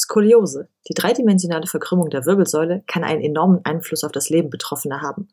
Skoliose, 0.00 0.68
die 0.88 0.94
dreidimensionale 0.94 1.66
Verkrümmung 1.66 2.08
der 2.08 2.24
Wirbelsäule, 2.24 2.82
kann 2.86 3.04
einen 3.04 3.20
enormen 3.20 3.60
Einfluss 3.64 4.02
auf 4.02 4.12
das 4.12 4.30
Leben 4.30 4.48
Betroffener 4.48 5.02
haben. 5.02 5.28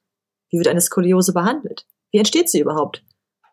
Wie 0.50 0.58
wird 0.58 0.68
eine 0.68 0.82
Skoliose 0.82 1.32
behandelt? 1.32 1.86
Wie 2.12 2.18
entsteht 2.18 2.50
sie 2.50 2.60
überhaupt? 2.60 3.02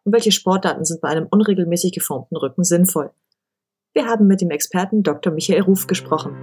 Und 0.02 0.12
welche 0.12 0.32
Sportdaten 0.32 0.84
sind 0.84 1.00
bei 1.00 1.08
einem 1.08 1.28
unregelmäßig 1.30 1.92
geformten 1.92 2.36
Rücken 2.36 2.64
sinnvoll? 2.64 3.12
Wir 3.92 4.06
haben 4.06 4.26
mit 4.26 4.40
dem 4.40 4.50
Experten 4.50 5.04
Dr. 5.04 5.32
Michael 5.32 5.62
Ruf 5.62 5.86
gesprochen. 5.86 6.34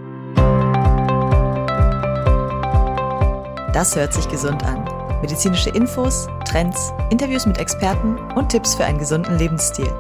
Das 3.74 3.96
hört 3.98 4.14
sich 4.14 4.28
gesund 4.30 4.64
an. 4.64 4.86
Medizinische 5.22 5.70
Infos, 5.72 6.28
Trends, 6.46 6.94
Interviews 7.10 7.46
mit 7.46 7.58
Experten 7.58 8.18
und 8.36 8.50
Tipps 8.50 8.76
für 8.76 8.86
einen 8.86 9.00
gesunden 9.00 9.38
Lebensstil. 9.38 9.92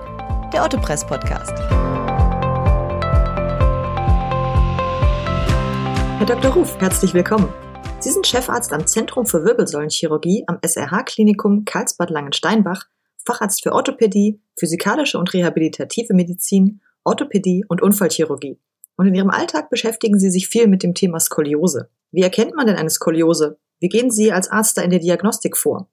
Der 0.53 0.63
Ottopress 0.63 1.05
Podcast. 1.05 1.53
Herr 6.21 6.27
Dr. 6.27 6.51
Ruf, 6.51 6.79
herzlich 6.79 7.15
willkommen. 7.15 7.51
Sie 8.00 8.11
sind 8.11 8.27
Chefarzt 8.27 8.71
am 8.73 8.86
Zentrum 8.86 9.25
für 9.25 9.43
Wirbelsäulenchirurgie 9.43 10.43
am 10.46 10.59
SRH-Klinikum 10.61 11.65
Karlsbad-Langensteinbach, 11.65 12.86
Facharzt 13.25 13.63
für 13.63 13.71
Orthopädie, 13.71 14.39
physikalische 14.55 15.18
und 15.18 15.33
rehabilitative 15.33 16.13
Medizin, 16.13 16.82
Orthopädie 17.04 17.65
und 17.68 17.82
Unfallchirurgie. 17.82 18.60
Und 18.97 19.07
in 19.07 19.15
Ihrem 19.15 19.32
Alltag 19.32 19.71
beschäftigen 19.71 20.19
Sie 20.19 20.29
sich 20.29 20.47
viel 20.47 20.68
mit 20.68 20.83
dem 20.83 20.93
Thema 20.93 21.19
Skoliose. 21.19 21.89
Wie 22.11 22.21
erkennt 22.21 22.54
man 22.55 22.68
denn 22.68 22.75
eine 22.75 22.91
Skoliose? 22.91 23.57
Wie 23.79 23.89
gehen 23.89 24.11
Sie 24.11 24.32
als 24.32 24.47
Arzt 24.47 24.77
da 24.77 24.83
in 24.83 24.91
der 24.91 24.99
Diagnostik 24.99 25.57
vor? 25.57 25.89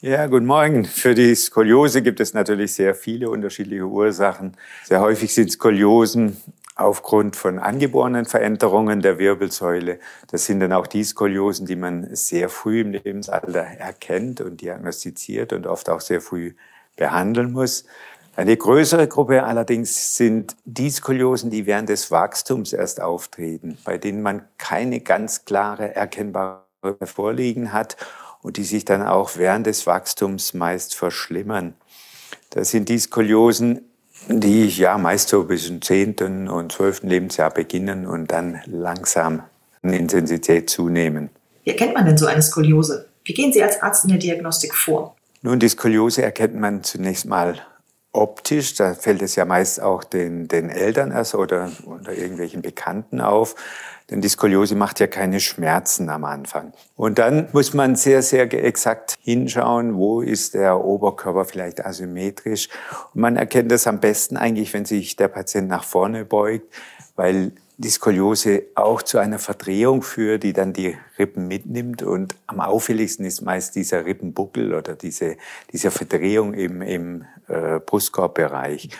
Ja, 0.00 0.26
guten 0.26 0.46
Morgen. 0.46 0.84
Für 0.84 1.14
die 1.14 1.32
Skoliose 1.32 2.02
gibt 2.02 2.18
es 2.18 2.34
natürlich 2.34 2.72
sehr 2.72 2.96
viele 2.96 3.30
unterschiedliche 3.30 3.86
Ursachen. 3.86 4.56
Sehr 4.82 5.00
häufig 5.00 5.32
sind 5.32 5.52
Skoliosen 5.52 6.38
aufgrund 6.80 7.36
von 7.36 7.58
angeborenen 7.58 8.24
Veränderungen 8.24 9.00
der 9.00 9.18
Wirbelsäule. 9.18 9.98
Das 10.30 10.46
sind 10.46 10.60
dann 10.60 10.72
auch 10.72 10.86
die 10.86 11.04
Skoliosen, 11.04 11.66
die 11.66 11.76
man 11.76 12.14
sehr 12.14 12.48
früh 12.48 12.80
im 12.80 12.92
Lebensalter 12.92 13.60
erkennt 13.60 14.40
und 14.40 14.60
diagnostiziert 14.60 15.52
und 15.52 15.66
oft 15.66 15.88
auch 15.90 16.00
sehr 16.00 16.20
früh 16.20 16.54
behandeln 16.96 17.52
muss. 17.52 17.84
Eine 18.36 18.56
größere 18.56 19.08
Gruppe 19.08 19.44
allerdings 19.44 20.16
sind 20.16 20.56
die 20.64 20.90
Skoliosen, 20.90 21.50
die 21.50 21.66
während 21.66 21.88
des 21.88 22.10
Wachstums 22.10 22.72
erst 22.72 23.00
auftreten, 23.02 23.76
bei 23.84 23.98
denen 23.98 24.22
man 24.22 24.48
keine 24.56 25.00
ganz 25.00 25.44
klare 25.44 25.94
erkennbare 25.94 26.62
vorliegen 27.04 27.72
hat 27.72 27.96
und 28.40 28.56
die 28.56 28.64
sich 28.64 28.84
dann 28.84 29.02
auch 29.02 29.36
während 29.36 29.66
des 29.66 29.86
Wachstums 29.86 30.54
meist 30.54 30.94
verschlimmern. 30.94 31.74
Das 32.50 32.70
sind 32.70 32.88
die 32.88 32.98
Skoliosen, 32.98 33.89
die 34.28 34.68
ja 34.68 34.98
meist 34.98 35.28
so 35.28 35.44
bis 35.44 35.66
zum 35.66 35.82
zehnten 35.82 36.48
und 36.48 36.72
zwölften 36.72 37.08
Lebensjahr 37.08 37.50
beginnen 37.50 38.06
und 38.06 38.30
dann 38.30 38.60
langsam 38.66 39.42
in 39.82 39.92
Intensität 39.92 40.70
zunehmen. 40.70 41.30
Wie 41.64 41.70
erkennt 41.70 41.94
man 41.94 42.06
denn 42.06 42.18
so 42.18 42.26
eine 42.26 42.42
Skoliose? 42.42 43.08
Wie 43.24 43.34
gehen 43.34 43.52
Sie 43.52 43.62
als 43.62 43.82
Arzt 43.82 44.04
in 44.04 44.10
der 44.10 44.18
Diagnostik 44.18 44.74
vor? 44.74 45.16
Nun, 45.42 45.58
die 45.58 45.68
Skoliose 45.68 46.22
erkennt 46.22 46.54
man 46.54 46.82
zunächst 46.82 47.26
mal 47.26 47.60
optisch, 48.12 48.74
da 48.74 48.94
fällt 48.94 49.22
es 49.22 49.36
ja 49.36 49.44
meist 49.44 49.80
auch 49.80 50.04
den, 50.04 50.48
den 50.48 50.68
Eltern 50.68 51.12
erst 51.12 51.34
oder, 51.34 51.70
oder 51.86 52.12
irgendwelchen 52.12 52.62
Bekannten 52.62 53.20
auf. 53.20 53.54
Denn 54.10 54.20
die 54.20 54.28
Skoliose 54.28 54.74
macht 54.74 54.98
ja 54.98 55.06
keine 55.06 55.38
Schmerzen 55.38 56.08
am 56.08 56.24
Anfang. 56.24 56.72
Und 56.96 57.20
dann 57.20 57.48
muss 57.52 57.74
man 57.74 57.94
sehr, 57.94 58.22
sehr 58.22 58.52
exakt 58.52 59.16
hinschauen, 59.22 59.94
wo 59.94 60.20
ist 60.20 60.54
der 60.54 60.84
Oberkörper 60.84 61.44
vielleicht 61.44 61.84
asymmetrisch. 61.86 62.68
Und 63.14 63.20
man 63.20 63.36
erkennt 63.36 63.70
das 63.70 63.86
am 63.86 64.00
besten 64.00 64.36
eigentlich, 64.36 64.74
wenn 64.74 64.84
sich 64.84 65.14
der 65.14 65.28
Patient 65.28 65.68
nach 65.68 65.84
vorne 65.84 66.24
beugt, 66.24 66.74
weil 67.14 67.52
die 67.80 67.88
Skoliose 67.88 68.64
auch 68.74 69.00
zu 69.00 69.16
einer 69.16 69.38
Verdrehung 69.38 70.02
führt, 70.02 70.42
die 70.42 70.52
dann 70.52 70.74
die 70.74 70.98
Rippen 71.18 71.48
mitnimmt. 71.48 72.02
Und 72.02 72.34
am 72.46 72.60
auffälligsten 72.60 73.24
ist 73.24 73.40
meist 73.40 73.74
dieser 73.74 74.04
Rippenbuckel 74.04 74.74
oder 74.74 74.94
diese, 74.94 75.38
diese 75.72 75.90
Verdrehung 75.90 76.52
im, 76.52 76.82
im 76.82 77.24
äh, 77.48 77.80
Brustkorbbereich. 77.80 78.90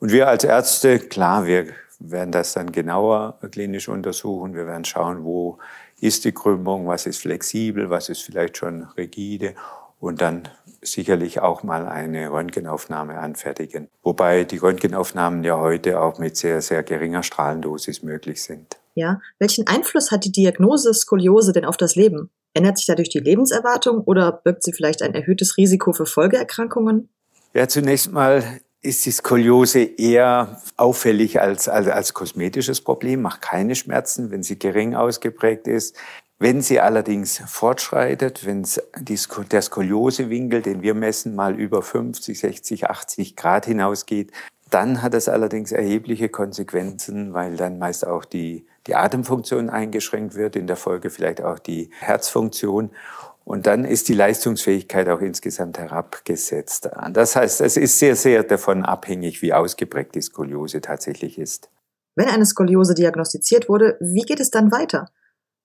Und 0.00 0.12
wir 0.12 0.28
als 0.28 0.44
Ärzte, 0.44 0.98
klar, 0.98 1.44
wir 1.44 1.66
werden 1.98 2.32
das 2.32 2.54
dann 2.54 2.72
genauer 2.72 3.38
klinisch 3.50 3.90
untersuchen. 3.90 4.54
Wir 4.54 4.66
werden 4.66 4.86
schauen, 4.86 5.22
wo 5.22 5.58
ist 6.00 6.24
die 6.24 6.32
Krümmung, 6.32 6.86
was 6.86 7.04
ist 7.04 7.20
flexibel, 7.20 7.90
was 7.90 8.08
ist 8.08 8.22
vielleicht 8.22 8.56
schon 8.56 8.84
rigide 8.96 9.54
und 10.00 10.22
dann 10.22 10.48
sicherlich 10.86 11.40
auch 11.40 11.62
mal 11.62 11.86
eine 11.86 12.30
Röntgenaufnahme 12.30 13.18
anfertigen. 13.18 13.88
Wobei 14.02 14.44
die 14.44 14.58
Röntgenaufnahmen 14.58 15.44
ja 15.44 15.58
heute 15.58 16.00
auch 16.00 16.18
mit 16.18 16.36
sehr, 16.36 16.62
sehr 16.62 16.82
geringer 16.82 17.22
Strahlendosis 17.22 18.02
möglich 18.02 18.42
sind. 18.42 18.76
Ja, 18.94 19.20
welchen 19.38 19.66
Einfluss 19.66 20.10
hat 20.10 20.24
die 20.24 20.32
Diagnose 20.32 20.94
Skoliose 20.94 21.52
denn 21.52 21.64
auf 21.64 21.76
das 21.76 21.96
Leben? 21.96 22.30
Ändert 22.54 22.78
sich 22.78 22.86
dadurch 22.86 23.10
die 23.10 23.18
Lebenserwartung 23.18 24.00
oder 24.00 24.32
birgt 24.32 24.62
sie 24.62 24.72
vielleicht 24.72 25.02
ein 25.02 25.14
erhöhtes 25.14 25.58
Risiko 25.58 25.92
für 25.92 26.06
Folgeerkrankungen? 26.06 27.10
Ja, 27.52 27.68
zunächst 27.68 28.10
mal 28.10 28.42
ist 28.80 29.04
die 29.04 29.10
Skoliose 29.10 29.80
eher 29.80 30.60
auffällig 30.76 31.40
als, 31.40 31.68
als, 31.68 31.88
als 31.88 32.14
kosmetisches 32.14 32.80
Problem, 32.80 33.22
macht 33.22 33.42
keine 33.42 33.74
Schmerzen, 33.74 34.30
wenn 34.30 34.42
sie 34.42 34.58
gering 34.58 34.94
ausgeprägt 34.94 35.66
ist. 35.66 35.96
Wenn 36.38 36.60
sie 36.60 36.80
allerdings 36.80 37.42
fortschreitet, 37.46 38.44
wenn 38.44 38.66
der 38.98 39.62
Skoliosewinkel, 39.62 40.60
den 40.60 40.82
wir 40.82 40.94
messen, 40.94 41.34
mal 41.34 41.58
über 41.58 41.80
50, 41.82 42.38
60, 42.38 42.90
80 42.90 43.36
Grad 43.36 43.64
hinausgeht, 43.64 44.32
dann 44.68 45.00
hat 45.00 45.14
es 45.14 45.28
allerdings 45.28 45.72
erhebliche 45.72 46.28
Konsequenzen, 46.28 47.32
weil 47.32 47.56
dann 47.56 47.78
meist 47.78 48.06
auch 48.06 48.24
die, 48.24 48.66
die 48.86 48.96
Atemfunktion 48.96 49.70
eingeschränkt 49.70 50.34
wird, 50.34 50.56
in 50.56 50.66
der 50.66 50.76
Folge 50.76 51.08
vielleicht 51.08 51.40
auch 51.40 51.58
die 51.58 51.90
Herzfunktion. 52.00 52.90
Und 53.44 53.66
dann 53.66 53.84
ist 53.84 54.08
die 54.08 54.14
Leistungsfähigkeit 54.14 55.08
auch 55.08 55.20
insgesamt 55.20 55.78
herabgesetzt. 55.78 56.90
Das 57.12 57.36
heißt, 57.36 57.60
es 57.60 57.76
ist 57.76 57.98
sehr, 57.98 58.16
sehr 58.16 58.42
davon 58.42 58.84
abhängig, 58.84 59.40
wie 59.40 59.54
ausgeprägt 59.54 60.16
die 60.16 60.20
Skoliose 60.20 60.80
tatsächlich 60.80 61.38
ist. 61.38 61.70
Wenn 62.16 62.28
eine 62.28 62.44
Skoliose 62.44 62.94
diagnostiziert 62.94 63.68
wurde, 63.68 63.96
wie 64.00 64.22
geht 64.22 64.40
es 64.40 64.50
dann 64.50 64.72
weiter? 64.72 65.06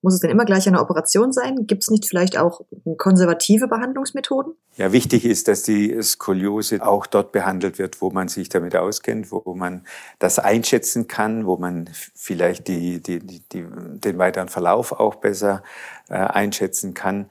Muss 0.02 0.14
es 0.14 0.20
denn 0.20 0.30
immer 0.30 0.44
gleich 0.44 0.66
eine 0.66 0.80
Operation 0.80 1.32
sein? 1.32 1.66
Gibt 1.66 1.84
es 1.84 1.90
nicht 1.90 2.06
vielleicht 2.06 2.36
auch 2.36 2.62
konservative 2.98 3.68
Behandlungsmethoden? 3.68 4.54
Ja, 4.76 4.92
wichtig 4.92 5.24
ist, 5.24 5.46
dass 5.46 5.62
die 5.62 5.96
Skoliose 6.02 6.84
auch 6.84 7.06
dort 7.06 7.30
behandelt 7.30 7.78
wird, 7.78 8.02
wo 8.02 8.10
man 8.10 8.26
sich 8.26 8.48
damit 8.48 8.74
auskennt, 8.74 9.30
wo 9.30 9.54
man 9.54 9.86
das 10.18 10.40
einschätzen 10.40 11.06
kann, 11.06 11.46
wo 11.46 11.56
man 11.56 11.88
vielleicht 12.16 12.66
die, 12.66 13.00
die, 13.00 13.20
die, 13.20 13.40
den 13.52 14.18
weiteren 14.18 14.48
Verlauf 14.48 14.90
auch 14.92 15.14
besser 15.14 15.62
äh, 16.08 16.14
einschätzen 16.14 16.94
kann. 16.94 17.26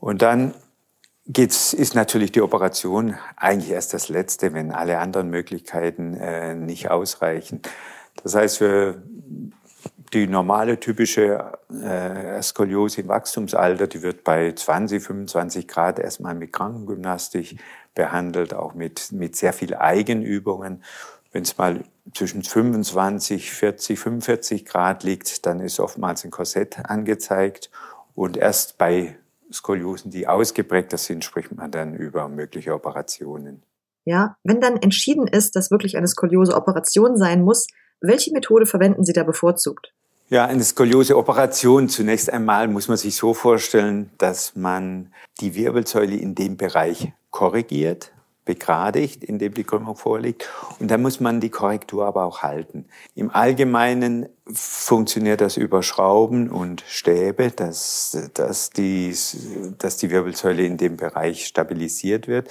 Und 0.00 0.22
dann 0.22 0.54
geht's, 1.26 1.72
ist 1.72 1.94
natürlich 1.94 2.32
die 2.32 2.42
Operation 2.42 3.14
eigentlich 3.36 3.70
erst 3.70 3.94
das 3.94 4.08
Letzte, 4.08 4.52
wenn 4.54 4.72
alle 4.72 4.98
anderen 4.98 5.30
Möglichkeiten 5.30 6.14
äh, 6.14 6.56
nicht 6.56 6.90
ausreichen. 6.90 7.62
Das 8.24 8.34
heißt, 8.34 8.58
für 8.58 9.02
die 10.12 10.26
normale 10.26 10.78
typische 10.78 11.52
äh, 11.80 12.42
Skoliose 12.42 13.02
im 13.02 13.08
Wachstumsalter, 13.08 13.86
die 13.86 14.02
wird 14.02 14.24
bei 14.24 14.52
20, 14.52 15.02
25 15.02 15.68
Grad 15.68 15.98
erstmal 15.98 16.34
mit 16.34 16.52
Krankengymnastik 16.52 17.58
behandelt, 17.94 18.54
auch 18.54 18.74
mit, 18.74 19.12
mit 19.12 19.36
sehr 19.36 19.52
viel 19.52 19.74
Eigenübungen. 19.74 20.82
Wenn 21.32 21.42
es 21.42 21.56
mal 21.56 21.84
zwischen 22.14 22.42
25, 22.42 23.52
40, 23.52 23.98
45 23.98 24.64
Grad 24.66 25.02
liegt, 25.02 25.46
dann 25.46 25.60
ist 25.60 25.80
oftmals 25.80 26.24
ein 26.24 26.30
Korsett 26.30 26.78
angezeigt. 26.84 27.70
Und 28.14 28.36
erst 28.36 28.76
bei 28.78 29.16
Skoliosen, 29.52 30.10
die 30.10 30.28
ausgeprägter 30.28 30.98
sind, 30.98 31.24
spricht 31.24 31.52
man 31.52 31.70
dann 31.70 31.94
über 31.94 32.28
mögliche 32.28 32.74
Operationen. 32.74 33.62
Ja, 34.04 34.36
wenn 34.42 34.60
dann 34.60 34.76
entschieden 34.76 35.26
ist, 35.26 35.54
dass 35.54 35.70
wirklich 35.70 35.96
eine 35.96 36.08
Skoliose 36.08 36.54
Operation 36.54 37.16
sein 37.16 37.42
muss, 37.42 37.68
welche 38.00 38.32
Methode 38.32 38.66
verwenden 38.66 39.04
Sie 39.04 39.12
da 39.12 39.22
bevorzugt? 39.22 39.94
Ja, 40.32 40.46
eine 40.46 40.64
Skoliose-Operation 40.64 41.90
zunächst 41.90 42.32
einmal 42.32 42.66
muss 42.66 42.88
man 42.88 42.96
sich 42.96 43.16
so 43.16 43.34
vorstellen, 43.34 44.10
dass 44.16 44.56
man 44.56 45.12
die 45.40 45.54
Wirbelsäule 45.54 46.16
in 46.16 46.34
dem 46.34 46.56
Bereich 46.56 47.12
korrigiert, 47.30 48.12
begradigt, 48.46 49.24
in 49.24 49.38
dem 49.38 49.52
die 49.52 49.64
Krümmung 49.64 49.94
vorliegt. 49.94 50.48
Und 50.80 50.90
dann 50.90 51.02
muss 51.02 51.20
man 51.20 51.40
die 51.40 51.50
Korrektur 51.50 52.06
aber 52.06 52.24
auch 52.24 52.42
halten. 52.42 52.86
Im 53.14 53.28
Allgemeinen 53.28 54.26
funktioniert 54.50 55.42
das 55.42 55.58
über 55.58 55.82
Schrauben 55.82 56.50
und 56.50 56.82
Stäbe, 56.88 57.50
dass, 57.50 58.16
dass, 58.32 58.70
die, 58.70 59.14
dass 59.76 59.98
die 59.98 60.10
Wirbelsäule 60.10 60.64
in 60.64 60.78
dem 60.78 60.96
Bereich 60.96 61.44
stabilisiert 61.44 62.26
wird. 62.26 62.48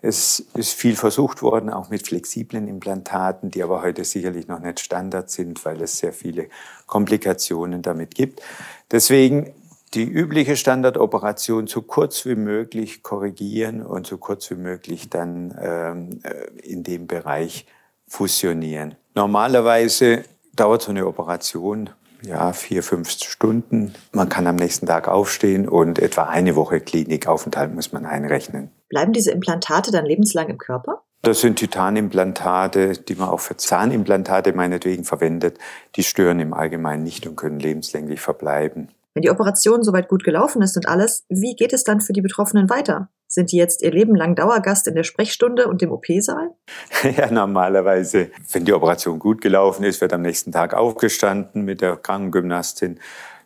Es 0.00 0.40
ist 0.54 0.74
viel 0.74 0.94
versucht 0.94 1.42
worden, 1.42 1.70
auch 1.70 1.90
mit 1.90 2.06
flexiblen 2.06 2.68
Implantaten, 2.68 3.50
die 3.50 3.62
aber 3.64 3.82
heute 3.82 4.04
sicherlich 4.04 4.46
noch 4.46 4.60
nicht 4.60 4.78
Standard 4.78 5.28
sind, 5.30 5.64
weil 5.64 5.82
es 5.82 5.98
sehr 5.98 6.12
viele 6.12 6.48
Komplikationen 6.86 7.82
damit 7.82 8.14
gibt. 8.14 8.40
Deswegen 8.92 9.52
die 9.94 10.04
übliche 10.04 10.56
Standardoperation 10.56 11.66
so 11.66 11.82
kurz 11.82 12.26
wie 12.26 12.36
möglich 12.36 13.02
korrigieren 13.02 13.82
und 13.82 14.06
so 14.06 14.18
kurz 14.18 14.50
wie 14.50 14.56
möglich 14.56 15.10
dann 15.10 15.56
ähm, 15.60 16.20
äh, 16.22 16.60
in 16.60 16.84
dem 16.84 17.06
Bereich 17.06 17.66
fusionieren. 18.06 18.94
Normalerweise 19.14 20.24
dauert 20.54 20.82
so 20.82 20.90
eine 20.90 21.06
Operation 21.06 21.90
ja, 22.22 22.52
vier, 22.52 22.82
fünf 22.82 23.10
Stunden. 23.10 23.94
Man 24.12 24.28
kann 24.28 24.46
am 24.46 24.56
nächsten 24.56 24.86
Tag 24.86 25.08
aufstehen 25.08 25.68
und 25.68 25.98
etwa 25.98 26.24
eine 26.24 26.56
Woche 26.56 26.80
Klinikaufenthalt 26.80 27.74
muss 27.74 27.92
man 27.92 28.06
einrechnen. 28.06 28.70
Bleiben 28.88 29.12
diese 29.12 29.30
Implantate 29.30 29.90
dann 29.90 30.06
lebenslang 30.06 30.48
im 30.48 30.58
Körper? 30.58 31.02
Das 31.22 31.40
sind 31.40 31.56
Titanimplantate, 31.56 32.92
die 32.92 33.14
man 33.16 33.28
auch 33.28 33.40
für 33.40 33.56
Zahnimplantate 33.56 34.52
meinetwegen 34.52 35.04
verwendet. 35.04 35.58
Die 35.96 36.04
stören 36.04 36.38
im 36.38 36.54
Allgemeinen 36.54 37.02
nicht 37.02 37.26
und 37.26 37.36
können 37.36 37.58
lebenslänglich 37.58 38.20
verbleiben. 38.20 38.88
Wenn 39.14 39.22
die 39.22 39.30
Operation 39.30 39.82
soweit 39.82 40.08
gut 40.08 40.22
gelaufen 40.22 40.62
ist 40.62 40.76
und 40.76 40.88
alles, 40.88 41.24
wie 41.28 41.56
geht 41.56 41.72
es 41.72 41.82
dann 41.82 42.00
für 42.00 42.12
die 42.12 42.20
Betroffenen 42.20 42.70
weiter? 42.70 43.08
Sind 43.30 43.52
die 43.52 43.58
jetzt 43.58 43.82
ihr 43.82 43.90
Leben 43.90 44.16
lang 44.16 44.34
Dauergast 44.34 44.88
in 44.88 44.94
der 44.94 45.04
Sprechstunde 45.04 45.68
und 45.68 45.82
dem 45.82 45.92
OP-Saal? 45.92 46.50
Ja, 47.16 47.30
normalerweise, 47.30 48.30
wenn 48.52 48.64
die 48.64 48.72
Operation 48.72 49.18
gut 49.18 49.42
gelaufen 49.42 49.84
ist, 49.84 50.00
wird 50.00 50.14
am 50.14 50.22
nächsten 50.22 50.50
Tag 50.50 50.72
aufgestanden 50.72 51.64
mit 51.66 51.82
der 51.82 51.96
Krankengymnastin. 51.96 52.98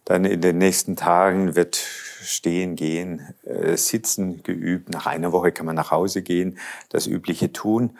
Dann 0.04 0.24
in 0.24 0.40
den 0.40 0.58
nächsten 0.58 0.94
Tagen 0.94 1.56
wird 1.56 1.76
Stehen, 1.76 2.76
Gehen, 2.76 3.34
äh, 3.44 3.76
Sitzen 3.76 4.44
geübt. 4.44 4.90
Nach 4.90 5.06
einer 5.06 5.32
Woche 5.32 5.50
kann 5.50 5.66
man 5.66 5.74
nach 5.74 5.90
Hause 5.90 6.22
gehen, 6.22 6.58
das 6.88 7.08
Übliche 7.08 7.52
tun. 7.52 7.98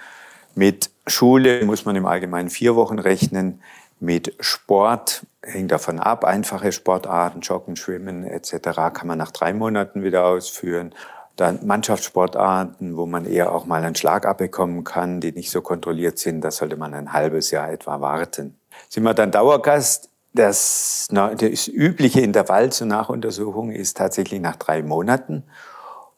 Mit 0.54 0.90
Schule 1.08 1.64
muss 1.64 1.84
man 1.84 1.96
im 1.96 2.06
Allgemeinen 2.06 2.50
vier 2.50 2.76
Wochen 2.76 3.00
rechnen. 3.00 3.60
Mit 3.98 4.36
Sport 4.38 5.26
hängt 5.42 5.72
davon 5.72 5.98
ab. 5.98 6.24
Einfache 6.24 6.70
Sportarten, 6.70 7.40
Joggen, 7.40 7.74
Schwimmen 7.74 8.24
etc. 8.24 8.92
kann 8.92 9.06
man 9.06 9.18
nach 9.18 9.32
drei 9.32 9.52
Monaten 9.52 10.04
wieder 10.04 10.26
ausführen. 10.26 10.94
Dann 11.36 11.66
Mannschaftssportarten, 11.66 12.96
wo 12.96 13.06
man 13.06 13.24
eher 13.24 13.52
auch 13.52 13.64
mal 13.64 13.82
einen 13.82 13.94
Schlag 13.94 14.26
abbekommen 14.26 14.84
kann, 14.84 15.20
die 15.20 15.32
nicht 15.32 15.50
so 15.50 15.62
kontrolliert 15.62 16.18
sind, 16.18 16.42
da 16.42 16.50
sollte 16.50 16.76
man 16.76 16.94
ein 16.94 17.12
halbes 17.12 17.50
Jahr 17.50 17.70
etwa 17.70 18.00
warten. 18.00 18.58
Sind 18.88 19.02
wir 19.04 19.14
dann 19.14 19.30
Dauergast? 19.30 20.10
Das, 20.34 21.08
das 21.10 21.68
übliche 21.68 22.22
Intervall 22.22 22.72
zur 22.72 22.86
Nachuntersuchung 22.86 23.70
ist 23.70 23.98
tatsächlich 23.98 24.40
nach 24.40 24.56
drei 24.56 24.82
Monaten. 24.82 25.44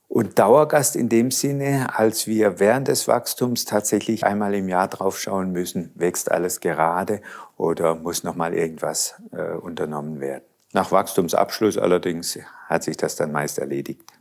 Und 0.06 0.38
Dauergast 0.38 0.94
in 0.94 1.08
dem 1.08 1.32
Sinne, 1.32 1.88
als 1.96 2.28
wir 2.28 2.60
während 2.60 2.86
des 2.86 3.08
Wachstums 3.08 3.64
tatsächlich 3.64 4.22
einmal 4.22 4.54
im 4.54 4.68
Jahr 4.68 4.86
draufschauen 4.86 5.50
müssen, 5.50 5.90
wächst 5.96 6.30
alles 6.30 6.60
gerade 6.60 7.20
oder 7.56 7.96
muss 7.96 8.22
nochmal 8.22 8.54
irgendwas 8.54 9.16
äh, 9.32 9.54
unternommen 9.56 10.20
werden. 10.20 10.44
Nach 10.72 10.92
Wachstumsabschluss 10.92 11.78
allerdings 11.78 12.38
hat 12.68 12.84
sich 12.84 12.96
das 12.96 13.16
dann 13.16 13.32
meist 13.32 13.58
erledigt. 13.58 14.12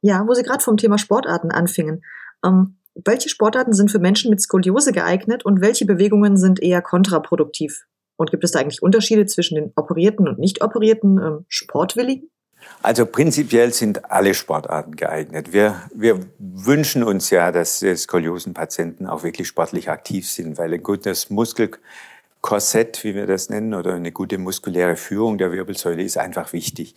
Ja, 0.00 0.24
wo 0.26 0.34
Sie 0.34 0.42
gerade 0.42 0.62
vom 0.62 0.76
Thema 0.76 0.98
Sportarten 0.98 1.50
anfingen. 1.50 2.02
Ähm, 2.44 2.78
welche 3.04 3.28
Sportarten 3.28 3.72
sind 3.72 3.90
für 3.90 3.98
Menschen 3.98 4.30
mit 4.30 4.40
Skoliose 4.40 4.92
geeignet 4.92 5.44
und 5.44 5.60
welche 5.60 5.86
Bewegungen 5.86 6.36
sind 6.36 6.60
eher 6.60 6.82
kontraproduktiv? 6.82 7.86
Und 8.16 8.30
gibt 8.32 8.42
es 8.42 8.50
da 8.50 8.58
eigentlich 8.58 8.82
Unterschiede 8.82 9.26
zwischen 9.26 9.54
den 9.54 9.72
operierten 9.76 10.26
und 10.26 10.38
nicht 10.38 10.62
operierten 10.62 11.18
ähm, 11.18 11.44
Sportwilligen? 11.48 12.30
Also 12.82 13.06
prinzipiell 13.06 13.72
sind 13.72 14.10
alle 14.10 14.34
Sportarten 14.34 14.96
geeignet. 14.96 15.52
Wir, 15.52 15.80
wir 15.94 16.18
wünschen 16.38 17.04
uns 17.04 17.30
ja, 17.30 17.52
dass 17.52 17.78
Skoliosenpatienten 17.78 19.06
auch 19.06 19.22
wirklich 19.22 19.46
sportlich 19.46 19.90
aktiv 19.90 20.28
sind, 20.28 20.58
weil 20.58 20.74
ein 20.74 20.82
gutes 20.82 21.30
Muskelkorsett, 21.30 23.04
wie 23.04 23.14
wir 23.14 23.26
das 23.28 23.48
nennen, 23.48 23.74
oder 23.74 23.94
eine 23.94 24.10
gute 24.10 24.38
muskuläre 24.38 24.96
Führung 24.96 25.38
der 25.38 25.52
Wirbelsäule 25.52 26.02
ist 26.02 26.18
einfach 26.18 26.52
wichtig. 26.52 26.96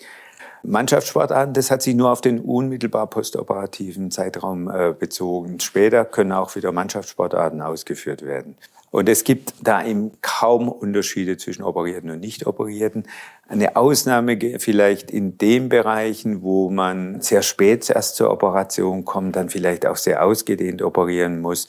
Mannschaftssportarten, 0.64 1.54
das 1.54 1.72
hat 1.72 1.82
sich 1.82 1.96
nur 1.96 2.12
auf 2.12 2.22
den 2.22 2.40
unmittelbar 2.40 3.08
postoperativen 3.08 4.12
Zeitraum 4.12 4.70
äh, 4.70 4.94
bezogen. 4.98 5.60
Später 5.60 6.06
können 6.06 6.32
auch 6.32 6.56
wieder 6.56 6.72
Mannschaftssportarten 6.72 7.62
ausgeführt 7.62 8.24
werden. 8.24 8.56
Und 8.92 9.08
es 9.08 9.24
gibt 9.24 9.54
da 9.62 9.86
eben 9.86 10.12
kaum 10.22 10.68
Unterschiede 10.68 11.38
zwischen 11.38 11.64
Operierten 11.64 12.12
und 12.12 12.20
Nicht-Operierten. 12.20 13.08
Eine 13.48 13.78
Ausnahme 13.78 14.38
vielleicht 14.60 15.10
in 15.12 15.38
den 15.38 15.70
Bereichen, 15.70 16.42
wo 16.42 16.70
man 16.70 17.22
sehr 17.22 17.42
spät 17.42 17.90
erst 17.90 18.18
zur 18.18 18.30
Operation 18.30 19.06
kommt, 19.06 19.38
dann 19.38 19.50
vielleicht 19.50 19.86
auch 19.86 19.96
sehr 19.96 20.24
ausgedehnt 20.24 20.82
operieren 20.82 21.40
muss 21.40 21.68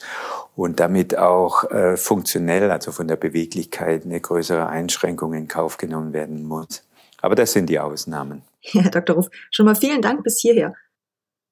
und 0.57 0.81
damit 0.81 1.17
auch 1.17 1.63
äh, 1.71 1.95
funktionell, 1.95 2.69
also 2.69 2.91
von 2.91 3.07
der 3.07 3.15
Beweglichkeit, 3.15 4.03
eine 4.03 4.19
größere 4.19 4.67
Einschränkung 4.67 5.33
in 5.33 5.47
Kauf 5.47 5.77
genommen 5.77 6.11
werden 6.11 6.43
muss. 6.43 6.83
Aber 7.21 7.35
das 7.35 7.53
sind 7.53 7.69
die 7.69 7.79
Ausnahmen. 7.79 8.41
Ja, 8.71 8.81
Herr 8.81 8.91
Dr. 8.91 9.17
Ruf, 9.17 9.29
schon 9.51 9.65
mal 9.65 9.75
vielen 9.75 10.01
Dank 10.01 10.23
bis 10.23 10.39
hierher. 10.39 10.73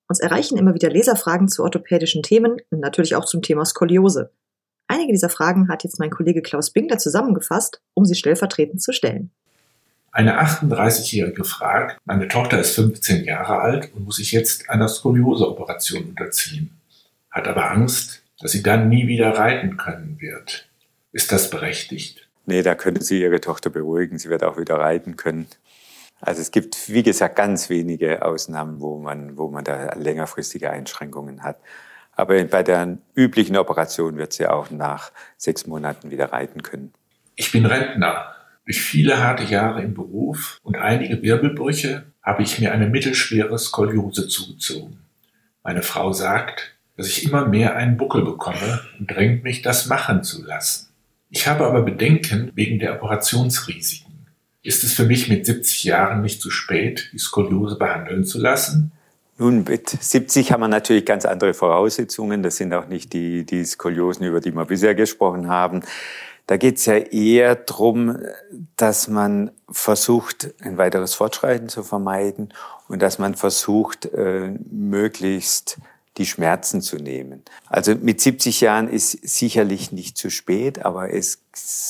Uns 0.08 0.20
erreichen 0.20 0.58
immer 0.58 0.74
wieder 0.74 0.90
Leserfragen 0.90 1.48
zu 1.48 1.64
orthopädischen 1.64 2.24
Themen 2.24 2.58
und 2.70 2.80
natürlich 2.80 3.16
auch 3.16 3.26
zum 3.26 3.42
Thema 3.42 3.66
Skoliose. 3.66 4.32
Einige 4.88 5.14
dieser 5.14 5.30
Fragen 5.30 5.70
hat 5.70 5.84
jetzt 5.84 6.00
mein 6.00 6.10
Kollege 6.10 6.42
Klaus 6.42 6.72
Bingler 6.72 6.98
zusammengefasst, 6.98 7.82
um 7.94 8.06
sie 8.06 8.16
stellvertretend 8.16 8.82
zu 8.82 8.92
stellen. 8.92 9.32
Eine 10.12 10.42
38-Jährige 10.42 11.46
fragt, 11.46 11.98
meine 12.04 12.28
Tochter 12.28 12.60
ist 12.60 12.76
15 12.76 13.24
Jahre 13.24 13.62
alt 13.62 13.94
und 13.94 14.04
muss 14.04 14.18
sich 14.18 14.34
jetzt 14.34 14.70
einer 14.70 14.90
Skolioseoperation 14.90 16.10
unterziehen, 16.10 16.72
hat 17.30 17.48
aber 17.48 17.72
Angst, 17.72 18.22
dass 18.42 18.52
sie 18.52 18.64
dann 18.64 18.90
nie 18.90 19.08
wieder 19.08 19.38
reiten 19.38 19.78
können 19.78 20.18
wird. 20.20 20.68
Ist 21.14 21.32
das 21.32 21.50
berechtigt? 21.50 22.28
Nee, 22.46 22.64
da 22.64 22.76
können 22.76 23.02
Sie 23.02 23.22
Ihre 23.22 23.40
Tochter 23.40 23.70
beruhigen. 23.70 24.18
Sie 24.18 24.30
wird 24.30 24.44
auch 24.44 24.58
wieder 24.58 24.76
reiten 24.76 25.16
können. 25.16 25.48
Also 26.22 26.42
es 26.42 26.52
gibt, 26.52 26.90
wie 26.90 27.04
gesagt, 27.04 27.36
ganz 27.36 27.70
wenige 27.70 28.24
Ausnahmen, 28.24 28.80
wo 28.80 29.00
man, 29.00 29.38
wo 29.38 29.50
man 29.50 29.64
da 29.64 29.94
längerfristige 29.96 30.70
Einschränkungen 30.70 31.44
hat. 31.44 31.58
Aber 32.14 32.44
bei 32.44 32.62
der 32.62 33.00
üblichen 33.16 33.58
Operation 33.58 34.18
wird 34.18 34.34
sie 34.34 34.46
auch 34.48 34.70
nach 34.70 35.12
sechs 35.38 35.66
Monaten 35.66 36.12
wieder 36.12 36.32
reiten 36.32 36.62
können. 36.62 36.94
Ich 37.36 37.52
bin 37.52 37.66
Rentner. 37.66 38.36
Durch 38.66 38.82
viele 38.82 39.18
harte 39.18 39.44
Jahre 39.44 39.82
im 39.82 39.96
Beruf 39.96 40.60
und 40.62 40.78
einige 40.78 41.24
Wirbelbrüche 41.24 42.06
habe 42.22 42.44
ich 42.44 42.60
mir 42.60 42.72
eine 42.72 42.88
mittelschwere 42.88 43.58
Skoliose 43.58 44.28
zugezogen. 44.28 45.00
Meine 45.64 45.82
Frau 45.82 46.14
sagt, 46.14 46.76
dass 46.96 47.08
ich 47.08 47.26
immer 47.26 47.48
mehr 47.48 47.76
einen 47.76 47.98
Buckel 47.98 48.24
bekomme 48.24 48.82
und 49.00 49.10
drängt 49.10 49.44
mich, 49.44 49.64
das 49.64 49.88
machen 49.88 50.24
zu 50.24 50.46
lassen. 50.46 50.90
Ich 51.32 51.48
habe 51.48 51.66
aber 51.66 51.82
Bedenken 51.82 52.52
wegen 52.54 52.78
der 52.78 52.96
Operationsrisiken. 52.96 54.11
Ist 54.64 54.84
es 54.84 54.94
für 54.94 55.06
mich 55.06 55.28
mit 55.28 55.46
70 55.46 55.84
Jahren 55.86 56.22
nicht 56.22 56.42
zu 56.42 56.52
spät, 56.52 57.10
die 57.14 57.20
Skoliose 57.20 57.78
behandeln 57.78 58.24
zu 58.26 58.40
lassen? 58.40 58.92
Nun, 59.38 59.64
mit 59.64 59.90
70 59.90 60.52
haben 60.52 60.62
wir 60.62 60.68
natürlich 60.68 61.04
ganz 61.04 61.26
andere 61.26 61.56
Voraussetzungen. 61.56 62.44
Das 62.44 62.58
sind 62.58 62.72
auch 62.74 62.88
nicht 62.88 63.12
die, 63.14 63.44
die 63.44 63.66
Skoliosen, 63.66 64.24
über 64.26 64.40
die 64.40 64.52
wir 64.52 64.66
bisher 64.66 64.94
gesprochen 64.94 65.50
haben. 65.50 65.82
Da 66.46 66.58
geht 66.58 66.78
es 66.78 66.86
ja 66.86 66.98
eher 66.98 67.56
darum, 67.56 68.20
dass 68.76 69.08
man 69.08 69.50
versucht, 69.72 70.54
ein 70.62 70.78
weiteres 70.78 71.16
Fortschreiten 71.16 71.70
zu 71.70 71.82
vermeiden 71.82 72.54
und 72.88 73.02
dass 73.02 73.18
man 73.18 73.34
versucht, 73.34 74.06
äh, 74.14 74.52
möglichst 74.70 75.80
die 76.22 76.28
Schmerzen 76.28 76.82
zu 76.82 76.98
nehmen. 76.98 77.42
Also 77.68 77.96
mit 77.96 78.22
70 78.22 78.62
Jahren 78.62 78.88
ist 78.88 79.12
sicherlich 79.28 79.92
nicht 79.92 80.18
zu 80.18 80.30
spät, 80.30 80.86
aber 80.86 81.12
es 81.12 81.42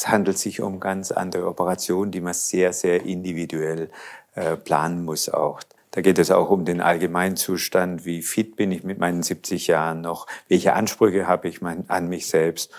handelt 0.06 0.38
sich 0.38 0.62
um 0.62 0.80
ganz 0.80 1.12
andere 1.12 1.48
Operationen, 1.48 2.12
die 2.12 2.22
man 2.22 2.34
sehr, 2.34 2.72
sehr 2.72 3.04
individuell 3.04 3.90
äh, 4.36 4.56
planen 4.56 5.04
muss 5.04 5.28
auch. 5.28 5.60
Da 5.92 6.00
geht 6.00 6.18
es 6.18 6.32
auch 6.32 6.50
um 6.50 6.64
den 6.64 6.80
Allgemeinzustand, 6.80 8.06
wie 8.06 8.22
fit 8.22 8.56
bin 8.56 8.72
ich 8.72 8.86
mit 8.86 9.00
meinen 9.00 9.22
70 9.22 9.68
Jahren 9.68 10.00
noch, 10.00 10.28
welche 10.48 10.72
Ansprüche 10.74 11.28
habe 11.28 11.50
ich 11.50 11.60
an 11.62 12.08
mich 12.08 12.28
selbst. 12.28 12.72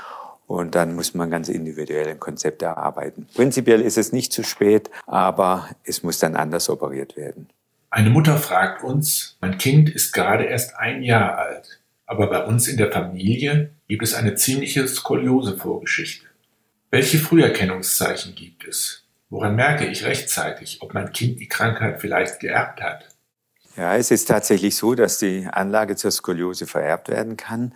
Und 0.46 0.74
dann 0.74 0.94
muss 0.94 1.12
man 1.12 1.30
ganz 1.30 1.50
individuell 1.50 2.08
ein 2.08 2.20
Konzept 2.20 2.62
erarbeiten. 2.62 3.26
Prinzipiell 3.34 3.82
ist 3.82 3.98
es 3.98 4.12
nicht 4.12 4.32
zu 4.32 4.42
spät, 4.42 4.90
aber 5.06 5.68
es 5.84 6.02
muss 6.02 6.18
dann 6.18 6.34
anders 6.34 6.70
operiert 6.70 7.16
werden. 7.16 7.48
Eine 7.94 8.08
Mutter 8.08 8.38
fragt 8.38 8.82
uns, 8.82 9.36
mein 9.42 9.58
Kind 9.58 9.90
ist 9.90 10.12
gerade 10.12 10.44
erst 10.44 10.76
ein 10.76 11.02
Jahr 11.02 11.36
alt, 11.36 11.82
aber 12.06 12.26
bei 12.30 12.42
uns 12.42 12.66
in 12.66 12.78
der 12.78 12.90
Familie 12.90 13.74
gibt 13.86 14.02
es 14.02 14.14
eine 14.14 14.34
ziemliche 14.34 14.88
Skoliose-Vorgeschichte. 14.88 16.24
Welche 16.90 17.18
Früherkennungszeichen 17.18 18.34
gibt 18.34 18.66
es? 18.66 19.04
Woran 19.28 19.56
merke 19.56 19.84
ich 19.84 20.06
rechtzeitig, 20.06 20.78
ob 20.80 20.94
mein 20.94 21.12
Kind 21.12 21.38
die 21.38 21.48
Krankheit 21.48 22.00
vielleicht 22.00 22.40
geerbt 22.40 22.82
hat? 22.82 23.10
Ja, 23.76 23.94
es 23.94 24.10
ist 24.10 24.24
tatsächlich 24.24 24.74
so, 24.74 24.94
dass 24.94 25.18
die 25.18 25.46
Anlage 25.52 25.94
zur 25.94 26.12
Skoliose 26.12 26.66
vererbt 26.66 27.10
werden 27.10 27.36
kann. 27.36 27.74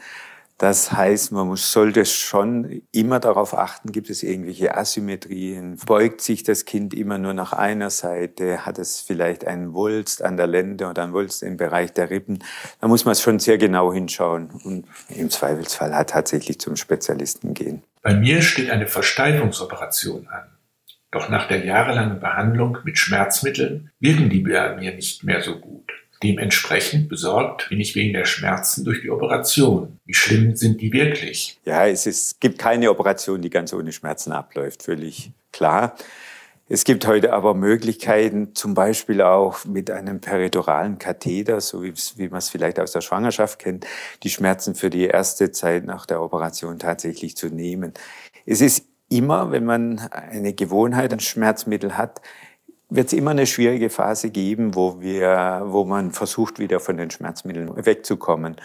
Das 0.58 0.90
heißt, 0.90 1.32
man 1.32 1.48
muss, 1.48 1.70
sollte 1.70 2.06
schon 2.06 2.82
immer 2.90 3.20
darauf 3.20 3.56
achten, 3.56 3.92
gibt 3.92 4.08
es 4.08 4.22
irgendwelche 4.22 4.74
Asymmetrien? 4.74 5.76
Beugt 5.84 6.22
sich 6.22 6.44
das 6.44 6.64
Kind 6.64 6.94
immer 6.94 7.18
nur 7.18 7.34
nach 7.34 7.52
einer 7.52 7.90
Seite? 7.90 8.64
Hat 8.64 8.78
es 8.78 9.00
vielleicht 9.02 9.46
einen 9.46 9.74
Wulst 9.74 10.22
an 10.22 10.38
der 10.38 10.46
Lende 10.46 10.86
oder 10.86 11.02
einen 11.02 11.12
Wulst 11.12 11.42
im 11.42 11.58
Bereich 11.58 11.92
der 11.92 12.08
Rippen? 12.08 12.42
Da 12.80 12.88
muss 12.88 13.04
man 13.04 13.14
schon 13.14 13.38
sehr 13.38 13.58
genau 13.58 13.92
hinschauen 13.92 14.48
und 14.64 14.86
im 15.10 15.28
Zweifelsfall 15.28 15.94
halt 15.94 16.10
tatsächlich 16.10 16.58
zum 16.58 16.76
Spezialisten 16.76 17.52
gehen. 17.52 17.82
Bei 18.00 18.14
mir 18.14 18.40
steht 18.40 18.70
eine 18.70 18.86
Versteifungsoperation 18.86 20.26
an. 20.28 20.56
Doch 21.10 21.28
nach 21.28 21.48
der 21.48 21.64
jahrelangen 21.66 22.18
Behandlung 22.18 22.78
mit 22.84 22.98
Schmerzmitteln 22.98 23.90
wirken 24.00 24.30
die 24.30 24.40
bei 24.40 24.74
mir 24.76 24.94
nicht 24.94 25.22
mehr 25.22 25.42
so 25.42 25.58
gut. 25.58 25.92
Dementsprechend 26.22 27.08
besorgt 27.08 27.68
bin 27.68 27.80
ich 27.80 27.94
wegen 27.94 28.12
der 28.12 28.24
Schmerzen 28.24 28.84
durch 28.84 29.02
die 29.02 29.10
Operation. 29.10 29.98
Wie 30.04 30.14
schlimm 30.14 30.56
sind 30.56 30.80
die 30.80 30.92
wirklich? 30.92 31.58
Ja, 31.64 31.86
es 31.86 32.06
ist, 32.06 32.40
gibt 32.40 32.58
keine 32.58 32.90
Operation, 32.90 33.42
die 33.42 33.50
ganz 33.50 33.72
ohne 33.72 33.92
Schmerzen 33.92 34.32
abläuft, 34.32 34.82
völlig 34.82 35.32
klar. 35.52 35.96
Es 36.68 36.82
gibt 36.82 37.06
heute 37.06 37.32
aber 37.32 37.54
Möglichkeiten, 37.54 38.56
zum 38.56 38.74
Beispiel 38.74 39.22
auch 39.22 39.64
mit 39.66 39.88
einem 39.88 40.20
periduralen 40.20 40.98
Katheter, 40.98 41.60
so 41.60 41.84
wie, 41.84 41.94
wie 42.16 42.28
man 42.28 42.38
es 42.38 42.48
vielleicht 42.48 42.80
aus 42.80 42.90
der 42.90 43.02
Schwangerschaft 43.02 43.60
kennt, 43.60 43.86
die 44.24 44.30
Schmerzen 44.30 44.74
für 44.74 44.90
die 44.90 45.04
erste 45.04 45.52
Zeit 45.52 45.84
nach 45.84 46.06
der 46.06 46.20
Operation 46.20 46.80
tatsächlich 46.80 47.36
zu 47.36 47.48
nehmen. 47.48 47.94
Es 48.46 48.60
ist 48.60 48.84
immer, 49.08 49.52
wenn 49.52 49.64
man 49.64 49.98
eine 50.10 50.54
Gewohnheit 50.54 51.12
an 51.12 51.20
Schmerzmittel 51.20 51.96
hat, 51.96 52.20
wird 52.88 53.08
es 53.08 53.12
immer 53.12 53.32
eine 53.32 53.46
schwierige 53.46 53.90
Phase 53.90 54.30
geben, 54.30 54.74
wo 54.74 55.00
wir, 55.00 55.62
wo 55.66 55.84
man 55.84 56.12
versucht, 56.12 56.58
wieder 56.58 56.80
von 56.80 56.96
den 56.96 57.10
Schmerzmitteln 57.10 57.84
wegzukommen. 57.84 58.56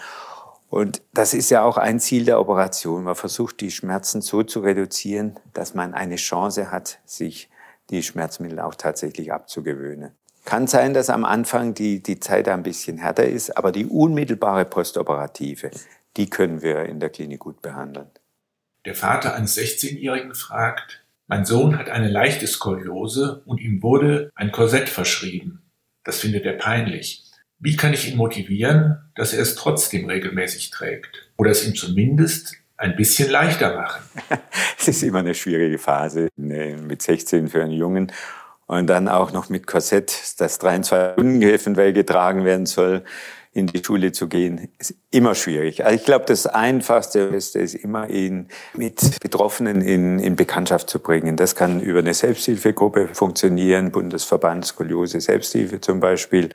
Und 0.68 1.02
das 1.12 1.34
ist 1.34 1.50
ja 1.50 1.64
auch 1.64 1.76
ein 1.76 2.00
Ziel 2.00 2.24
der 2.24 2.40
Operation. 2.40 3.04
Man 3.04 3.14
versucht, 3.14 3.60
die 3.60 3.70
Schmerzen 3.70 4.22
so 4.22 4.42
zu 4.42 4.60
reduzieren, 4.60 5.38
dass 5.52 5.74
man 5.74 5.92
eine 5.92 6.16
Chance 6.16 6.70
hat, 6.70 7.00
sich 7.04 7.50
die 7.90 8.02
Schmerzmittel 8.02 8.58
auch 8.60 8.74
tatsächlich 8.74 9.32
abzugewöhnen. 9.32 10.12
Kann 10.44 10.66
sein, 10.66 10.94
dass 10.94 11.10
am 11.10 11.24
Anfang 11.24 11.74
die, 11.74 12.02
die 12.02 12.18
Zeit 12.18 12.48
ein 12.48 12.62
bisschen 12.62 12.98
härter 12.98 13.26
ist, 13.26 13.56
aber 13.56 13.70
die 13.70 13.86
unmittelbare 13.86 14.64
postoperative, 14.64 15.70
die 16.16 16.30
können 16.30 16.62
wir 16.62 16.86
in 16.86 17.00
der 17.00 17.10
Klinik 17.10 17.40
gut 17.40 17.60
behandeln. 17.62 18.10
Der 18.84 18.94
Vater 18.94 19.34
eines 19.34 19.56
16-Jährigen 19.56 20.34
fragt, 20.34 21.01
mein 21.32 21.46
Sohn 21.46 21.78
hat 21.78 21.88
eine 21.88 22.10
leichte 22.10 22.46
Skoliose 22.46 23.40
und 23.46 23.58
ihm 23.58 23.82
wurde 23.82 24.30
ein 24.34 24.52
Korsett 24.52 24.90
verschrieben. 24.90 25.62
Das 26.04 26.20
findet 26.20 26.44
er 26.44 26.52
peinlich. 26.52 27.24
Wie 27.58 27.74
kann 27.74 27.94
ich 27.94 28.06
ihn 28.06 28.18
motivieren, 28.18 28.98
dass 29.14 29.32
er 29.32 29.40
es 29.40 29.54
trotzdem 29.54 30.04
regelmäßig 30.04 30.68
trägt? 30.68 31.30
Oder 31.38 31.52
es 31.52 31.66
ihm 31.66 31.74
zumindest 31.74 32.56
ein 32.76 32.96
bisschen 32.96 33.30
leichter 33.30 33.74
machen? 33.74 34.02
Es 34.78 34.88
ist 34.88 35.02
immer 35.04 35.20
eine 35.20 35.34
schwierige 35.34 35.78
Phase 35.78 36.28
ne, 36.36 36.76
mit 36.76 37.00
16 37.00 37.48
für 37.48 37.62
einen 37.62 37.72
Jungen 37.72 38.12
und 38.66 38.88
dann 38.88 39.08
auch 39.08 39.32
noch 39.32 39.48
mit 39.48 39.66
Korsett, 39.66 40.34
das 40.36 40.58
23 40.58 41.14
Stunden 41.14 41.40
Gehilfenwell 41.40 41.94
getragen 41.94 42.44
werden 42.44 42.66
soll, 42.66 43.04
in 43.54 43.66
die 43.66 43.84
Schule 43.84 44.12
zu 44.12 44.28
gehen, 44.28 44.68
ist 44.78 44.94
immer 45.10 45.34
schwierig. 45.34 45.84
Also 45.84 45.96
ich 45.96 46.04
glaube, 46.04 46.24
das 46.26 46.46
Einfachste 46.46 47.20
ist, 47.20 47.54
ist 47.54 47.74
immer, 47.74 48.08
ihn 48.08 48.48
mit 48.74 49.20
Betroffenen 49.20 49.82
in, 49.82 50.18
in 50.18 50.36
Bekanntschaft 50.36 50.88
zu 50.88 50.98
bringen. 50.98 51.36
Das 51.36 51.54
kann 51.54 51.80
über 51.80 51.98
eine 51.98 52.14
Selbsthilfegruppe 52.14 53.10
funktionieren, 53.12 53.92
Bundesverband 53.92 54.64
Skoliose 54.64 55.20
Selbsthilfe 55.20 55.80
zum 55.82 56.00
Beispiel. 56.00 56.48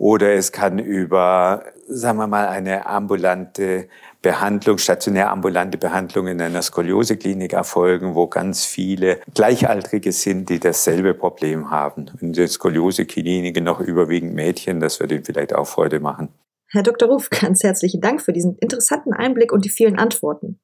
Oder 0.00 0.32
es 0.32 0.50
kann 0.50 0.78
über, 0.78 1.62
sagen 1.86 2.16
wir 2.16 2.26
mal, 2.26 2.48
eine 2.48 2.86
ambulante 2.86 3.86
Behandlung, 4.22 4.78
stationär 4.78 5.30
ambulante 5.30 5.76
Behandlung 5.76 6.26
in 6.26 6.40
einer 6.40 6.62
Skolioseklinik 6.62 7.52
erfolgen, 7.52 8.14
wo 8.14 8.26
ganz 8.26 8.64
viele 8.64 9.20
Gleichaltrige 9.34 10.12
sind, 10.12 10.48
die 10.48 10.58
dasselbe 10.58 11.12
Problem 11.12 11.70
haben. 11.70 12.06
In 12.22 12.32
den 12.32 12.48
Skoliosekliniken 12.48 13.62
noch 13.62 13.78
überwiegend 13.80 14.32
Mädchen, 14.32 14.80
das 14.80 15.00
wird 15.00 15.12
Ihnen 15.12 15.24
vielleicht 15.24 15.54
auch 15.54 15.66
Freude 15.66 16.00
machen. 16.00 16.30
Herr 16.68 16.82
Dr. 16.82 17.10
Ruf, 17.10 17.28
ganz 17.28 17.62
herzlichen 17.62 18.00
Dank 18.00 18.22
für 18.22 18.32
diesen 18.32 18.56
interessanten 18.56 19.12
Einblick 19.12 19.52
und 19.52 19.66
die 19.66 19.70
vielen 19.70 19.98
Antworten. 19.98 20.60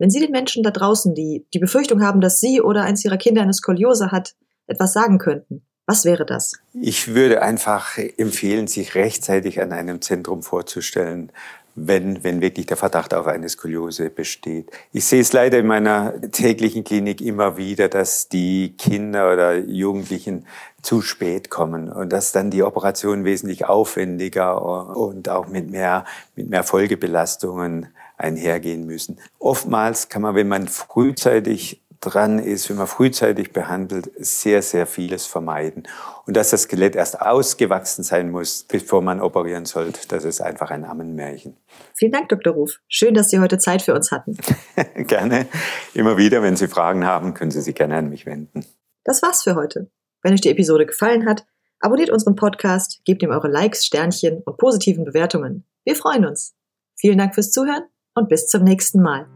Wenn 0.00 0.10
Sie 0.10 0.18
den 0.18 0.32
Menschen 0.32 0.64
da 0.64 0.72
draußen, 0.72 1.14
die 1.14 1.46
die 1.54 1.60
Befürchtung 1.60 2.02
haben, 2.02 2.20
dass 2.20 2.40
Sie 2.40 2.60
oder 2.60 2.82
eins 2.82 3.04
Ihrer 3.04 3.16
Kinder 3.16 3.42
eine 3.42 3.54
Skoliose 3.54 4.10
hat, 4.10 4.34
etwas 4.66 4.92
sagen 4.92 5.18
könnten, 5.18 5.65
was 5.86 6.04
wäre 6.04 6.26
das? 6.26 6.54
Ich 6.74 7.14
würde 7.14 7.42
einfach 7.42 7.96
empfehlen, 7.96 8.66
sich 8.66 8.96
rechtzeitig 8.96 9.60
an 9.60 9.72
einem 9.72 10.02
Zentrum 10.02 10.42
vorzustellen, 10.42 11.30
wenn, 11.76 12.24
wenn 12.24 12.40
wirklich 12.40 12.66
der 12.66 12.78
Verdacht 12.78 13.14
auf 13.14 13.26
eine 13.26 13.48
Skoliose 13.48 14.10
besteht. 14.10 14.70
Ich 14.92 15.04
sehe 15.04 15.20
es 15.20 15.32
leider 15.32 15.58
in 15.58 15.66
meiner 15.66 16.20
täglichen 16.32 16.84
Klinik 16.84 17.20
immer 17.20 17.56
wieder, 17.56 17.88
dass 17.88 18.28
die 18.28 18.74
Kinder 18.78 19.32
oder 19.32 19.56
Jugendlichen 19.56 20.46
zu 20.82 21.02
spät 21.02 21.50
kommen 21.50 21.92
und 21.92 22.12
dass 22.12 22.32
dann 22.32 22.50
die 22.50 22.62
Operationen 22.62 23.24
wesentlich 23.24 23.66
aufwendiger 23.66 24.96
und 24.96 25.28
auch 25.28 25.48
mit 25.48 25.70
mehr, 25.70 26.04
mit 26.34 26.48
mehr 26.48 26.64
Folgebelastungen 26.64 27.88
einhergehen 28.16 28.86
müssen. 28.86 29.18
Oftmals 29.38 30.08
kann 30.08 30.22
man, 30.22 30.34
wenn 30.34 30.48
man 30.48 30.68
frühzeitig 30.68 31.82
dran 32.06 32.38
ist, 32.38 32.70
wenn 32.70 32.76
man 32.76 32.86
frühzeitig 32.86 33.52
behandelt, 33.52 34.10
sehr, 34.16 34.62
sehr 34.62 34.86
vieles 34.86 35.26
vermeiden. 35.26 35.88
Und 36.26 36.36
dass 36.36 36.50
das 36.50 36.62
Skelett 36.62 36.94
erst 36.94 37.20
ausgewachsen 37.20 38.02
sein 38.02 38.30
muss, 38.30 38.62
bevor 38.62 39.02
man 39.02 39.20
operieren 39.20 39.64
sollte, 39.64 40.06
das 40.08 40.24
ist 40.24 40.40
einfach 40.40 40.70
ein 40.70 40.84
Ammenmärchen. 40.84 41.56
Vielen 41.94 42.12
Dank, 42.12 42.28
Dr. 42.28 42.54
Ruf. 42.54 42.78
Schön, 42.88 43.14
dass 43.14 43.30
Sie 43.30 43.40
heute 43.40 43.58
Zeit 43.58 43.82
für 43.82 43.94
uns 43.94 44.12
hatten. 44.12 44.36
gerne. 44.94 45.46
Immer 45.94 46.16
wieder, 46.16 46.42
wenn 46.42 46.56
Sie 46.56 46.68
Fragen 46.68 47.04
haben, 47.04 47.34
können 47.34 47.50
Sie 47.50 47.60
sich 47.60 47.74
gerne 47.74 47.96
an 47.96 48.08
mich 48.08 48.26
wenden. 48.26 48.64
Das 49.04 49.22
war's 49.22 49.42
für 49.42 49.54
heute. 49.54 49.90
Wenn 50.22 50.32
euch 50.32 50.40
die 50.40 50.50
Episode 50.50 50.86
gefallen 50.86 51.26
hat, 51.26 51.46
abonniert 51.80 52.10
unseren 52.10 52.36
Podcast, 52.36 53.00
gebt 53.04 53.22
ihm 53.22 53.30
eure 53.30 53.48
Likes, 53.48 53.84
Sternchen 53.84 54.42
und 54.44 54.56
positiven 54.56 55.04
Bewertungen. 55.04 55.64
Wir 55.84 55.96
freuen 55.96 56.24
uns. 56.26 56.54
Vielen 56.96 57.18
Dank 57.18 57.34
fürs 57.34 57.52
Zuhören 57.52 57.84
und 58.14 58.28
bis 58.28 58.48
zum 58.48 58.64
nächsten 58.64 59.02
Mal. 59.02 59.28